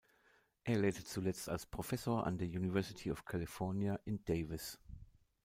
[0.63, 4.79] Er lehrte zuletzt als Professor an der University of California in Davis.